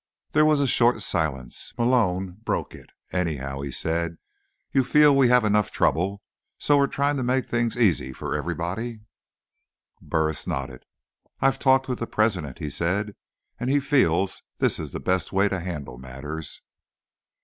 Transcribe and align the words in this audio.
There 0.31 0.45
was 0.45 0.59
a 0.59 0.65
short 0.65 1.03
silence. 1.03 1.75
Malone 1.77 2.37
broke 2.43 2.73
it. 2.73 2.89
"Anyhow," 3.11 3.61
he 3.61 3.69
said, 3.69 4.17
"you 4.71 4.83
feel 4.83 5.15
we 5.15 5.27
have 5.27 5.45
enough 5.45 5.69
trouble, 5.69 6.23
so 6.57 6.75
we're 6.79 6.87
trying 6.87 7.17
to 7.17 7.23
make 7.23 7.47
things 7.47 7.77
easy 7.77 8.11
for 8.11 8.33
everybody." 8.35 9.01
Burris 10.01 10.47
nodded. 10.47 10.87
"I've 11.39 11.59
talked 11.59 11.87
with 11.87 11.99
the 11.99 12.07
president," 12.07 12.57
he 12.57 12.71
said, 12.71 13.15
"and 13.59 13.69
he 13.69 13.79
feels 13.79 14.41
this 14.57 14.79
is 14.79 14.91
the 14.91 14.99
best 14.99 15.31
way 15.31 15.47
to 15.49 15.59
handle 15.59 15.99
matters." 15.99 16.63